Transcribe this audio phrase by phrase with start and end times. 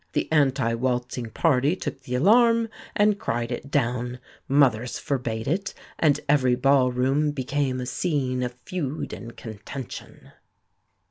[0.13, 6.19] The anti waltzing party took the alarm, and cried it down; mothers forbade it, and
[6.27, 10.31] every ballroom became a scene of feud and contention."